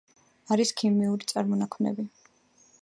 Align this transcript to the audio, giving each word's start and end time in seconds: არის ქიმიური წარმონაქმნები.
არის 0.55 0.71
ქიმიური 0.79 1.29
წარმონაქმნები. 1.33 2.09